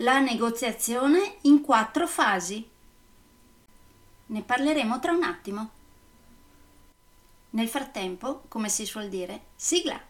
La 0.00 0.18
negoziazione 0.18 1.36
in 1.42 1.60
quattro 1.60 2.06
fasi. 2.06 2.66
Ne 4.26 4.42
parleremo 4.42 4.98
tra 4.98 5.12
un 5.12 5.22
attimo. 5.22 5.70
Nel 7.50 7.68
frattempo, 7.68 8.44
come 8.48 8.70
si 8.70 8.86
suol 8.86 9.10
dire, 9.10 9.48
sigla! 9.56 10.09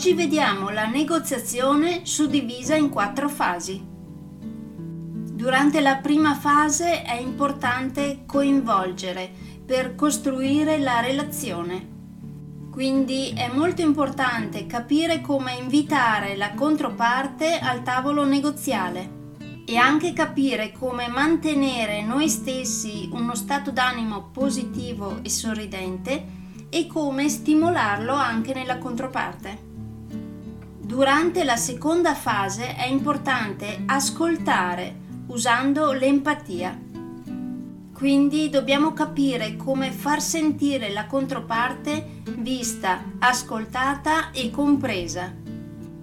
Oggi 0.00 0.14
vediamo 0.14 0.70
la 0.70 0.86
negoziazione 0.86 2.06
suddivisa 2.06 2.74
in 2.74 2.88
quattro 2.88 3.28
fasi. 3.28 3.84
Durante 3.86 5.82
la 5.82 5.96
prima 5.96 6.34
fase 6.34 7.02
è 7.02 7.20
importante 7.20 8.22
coinvolgere 8.24 9.30
per 9.62 9.94
costruire 9.94 10.78
la 10.78 11.00
relazione. 11.00 11.86
Quindi 12.70 13.34
è 13.36 13.50
molto 13.52 13.82
importante 13.82 14.64
capire 14.64 15.20
come 15.20 15.56
invitare 15.56 16.34
la 16.34 16.54
controparte 16.54 17.58
al 17.58 17.82
tavolo 17.82 18.24
negoziale 18.24 19.34
e 19.66 19.76
anche 19.76 20.14
capire 20.14 20.72
come 20.72 21.08
mantenere 21.08 22.02
noi 22.02 22.30
stessi 22.30 23.10
uno 23.12 23.34
stato 23.34 23.70
d'animo 23.70 24.30
positivo 24.32 25.18
e 25.20 25.28
sorridente 25.28 26.24
e 26.70 26.86
come 26.86 27.28
stimolarlo 27.28 28.14
anche 28.14 28.54
nella 28.54 28.78
controparte. 28.78 29.68
Durante 30.90 31.44
la 31.44 31.54
seconda 31.54 32.16
fase 32.16 32.74
è 32.74 32.84
importante 32.84 33.84
ascoltare 33.86 34.96
usando 35.28 35.92
l'empatia. 35.92 36.76
Quindi 37.94 38.50
dobbiamo 38.50 38.92
capire 38.92 39.54
come 39.54 39.92
far 39.92 40.20
sentire 40.20 40.90
la 40.90 41.06
controparte 41.06 42.22
vista, 42.38 43.04
ascoltata 43.20 44.32
e 44.32 44.50
compresa. 44.50 45.32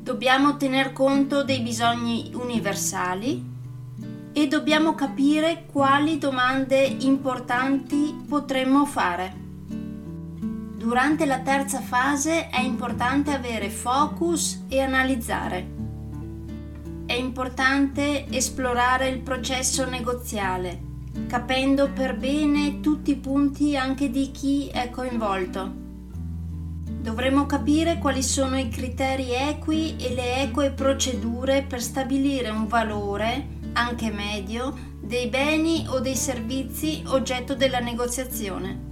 Dobbiamo 0.00 0.56
tener 0.56 0.92
conto 0.92 1.42
dei 1.42 1.58
bisogni 1.58 2.30
universali 2.34 3.44
e 4.32 4.46
dobbiamo 4.46 4.94
capire 4.94 5.64
quali 5.66 6.18
domande 6.18 6.84
importanti 6.84 8.16
potremmo 8.28 8.86
fare. 8.86 9.47
Durante 10.88 11.26
la 11.26 11.40
terza 11.40 11.82
fase 11.82 12.48
è 12.48 12.60
importante 12.60 13.30
avere 13.30 13.68
focus 13.68 14.64
e 14.68 14.80
analizzare. 14.80 15.68
È 17.04 17.12
importante 17.12 18.26
esplorare 18.30 19.08
il 19.08 19.18
processo 19.20 19.86
negoziale, 19.86 20.80
capendo 21.26 21.90
per 21.92 22.16
bene 22.16 22.80
tutti 22.80 23.10
i 23.10 23.16
punti 23.16 23.76
anche 23.76 24.08
di 24.08 24.30
chi 24.30 24.68
è 24.68 24.88
coinvolto. 24.88 25.70
Dovremo 27.02 27.44
capire 27.44 27.98
quali 27.98 28.22
sono 28.22 28.56
i 28.58 28.70
criteri 28.70 29.34
equi 29.34 29.94
e 29.96 30.14
le 30.14 30.40
eque 30.40 30.70
procedure 30.70 31.66
per 31.68 31.82
stabilire 31.82 32.48
un 32.48 32.66
valore, 32.66 33.46
anche 33.74 34.10
medio, 34.10 34.74
dei 35.02 35.26
beni 35.26 35.84
o 35.86 36.00
dei 36.00 36.16
servizi 36.16 37.02
oggetto 37.08 37.54
della 37.54 37.80
negoziazione 37.80 38.88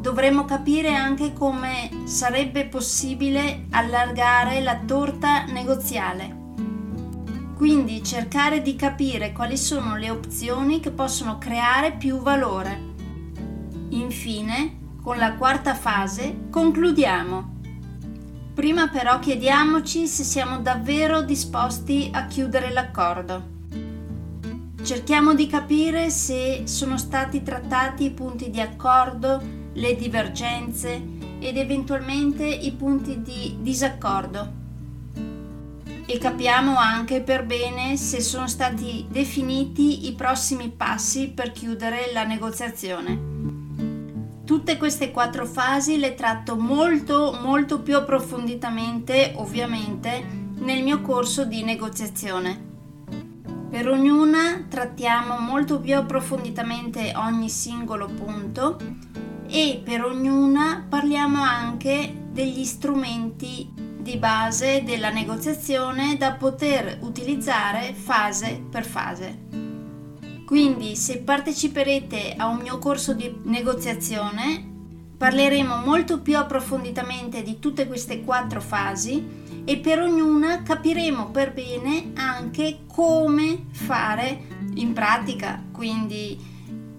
dovremmo 0.00 0.46
capire 0.46 0.94
anche 0.94 1.34
come 1.34 1.90
sarebbe 2.04 2.66
possibile 2.66 3.66
allargare 3.70 4.60
la 4.60 4.80
torta 4.84 5.44
negoziale. 5.44 6.38
Quindi 7.54 8.02
cercare 8.02 8.62
di 8.62 8.74
capire 8.74 9.32
quali 9.32 9.58
sono 9.58 9.96
le 9.96 10.08
opzioni 10.08 10.80
che 10.80 10.90
possono 10.90 11.36
creare 11.36 11.92
più 11.92 12.20
valore. 12.20 12.88
Infine, 13.90 14.78
con 15.02 15.18
la 15.18 15.34
quarta 15.34 15.74
fase, 15.74 16.48
concludiamo. 16.48 17.58
Prima 18.54 18.88
però 18.88 19.18
chiediamoci 19.18 20.06
se 20.06 20.24
siamo 20.24 20.60
davvero 20.60 21.20
disposti 21.20 22.08
a 22.12 22.26
chiudere 22.26 22.72
l'accordo. 22.72 23.59
Cerchiamo 24.82 25.34
di 25.34 25.46
capire 25.46 26.08
se 26.08 26.62
sono 26.64 26.96
stati 26.96 27.42
trattati 27.42 28.04
i 28.04 28.10
punti 28.10 28.48
di 28.48 28.60
accordo 28.60 29.40
le 29.74 29.94
divergenze 29.94 31.00
ed 31.38 31.58
eventualmente 31.58 32.46
i 32.46 32.72
punti 32.72 33.20
di 33.20 33.58
disaccordo. 33.60 34.58
E 36.06 36.18
capiamo 36.18 36.76
anche 36.76 37.20
per 37.20 37.44
bene 37.44 37.96
se 37.96 38.20
sono 38.20 38.48
stati 38.48 39.06
definiti 39.08 40.06
i 40.06 40.14
prossimi 40.14 40.70
passi 40.70 41.28
per 41.28 41.52
chiudere 41.52 42.10
la 42.12 42.24
negoziazione. 42.24 43.28
Tutte 44.44 44.76
queste 44.78 45.10
quattro 45.12 45.46
fasi 45.46 45.98
le 45.98 46.14
tratto 46.14 46.56
molto 46.56 47.38
molto 47.40 47.80
più 47.80 47.96
approfonditamente, 47.96 49.34
ovviamente, 49.36 50.24
nel 50.56 50.82
mio 50.82 51.00
corso 51.02 51.44
di 51.44 51.62
negoziazione. 51.62 52.69
Per 53.70 53.88
ognuna 53.88 54.66
trattiamo 54.68 55.38
molto 55.38 55.78
più 55.78 55.96
approfonditamente 55.96 57.12
ogni 57.14 57.48
singolo 57.48 58.08
punto 58.08 58.76
e 59.46 59.80
per 59.84 60.04
ognuna 60.04 60.84
parliamo 60.88 61.40
anche 61.40 62.26
degli 62.32 62.64
strumenti 62.64 63.72
di 64.00 64.16
base 64.16 64.82
della 64.82 65.10
negoziazione 65.10 66.16
da 66.16 66.32
poter 66.32 66.98
utilizzare 67.02 67.94
fase 67.94 68.60
per 68.68 68.84
fase. 68.84 69.38
Quindi 70.44 70.96
se 70.96 71.18
parteciperete 71.18 72.34
a 72.36 72.48
un 72.48 72.56
mio 72.56 72.78
corso 72.78 73.14
di 73.14 73.32
negoziazione 73.44 74.69
parleremo 75.20 75.82
molto 75.84 76.20
più 76.20 76.38
approfonditamente 76.38 77.42
di 77.42 77.58
tutte 77.58 77.86
queste 77.86 78.24
quattro 78.24 78.58
fasi 78.58 79.62
e 79.66 79.76
per 79.76 80.00
ognuna 80.00 80.62
capiremo 80.62 81.26
per 81.26 81.52
bene 81.52 82.12
anche 82.14 82.84
come 82.86 83.66
fare 83.70 84.44
in 84.76 84.94
pratica, 84.94 85.62
quindi 85.72 86.38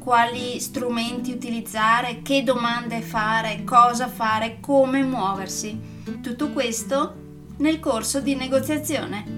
quali 0.00 0.58
strumenti 0.58 1.30
utilizzare, 1.30 2.20
che 2.22 2.42
domande 2.42 3.02
fare, 3.02 3.62
cosa 3.62 4.08
fare, 4.08 4.58
come 4.58 5.04
muoversi. 5.04 5.78
Tutto 6.20 6.50
questo 6.50 7.14
nel 7.58 7.78
corso 7.78 8.20
di 8.20 8.34
negoziazione. 8.34 9.37